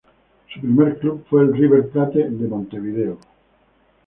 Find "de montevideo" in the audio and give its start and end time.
2.27-3.19